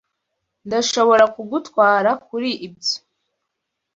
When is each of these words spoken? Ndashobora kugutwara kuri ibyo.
Ndashobora 0.67 1.23
kugutwara 1.33 2.11
kuri 2.25 2.49
ibyo. 2.67 2.95